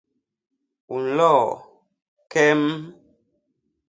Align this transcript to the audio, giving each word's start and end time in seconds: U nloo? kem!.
U 0.95 0.97
nloo? 1.05 1.47
kem!. 2.31 2.61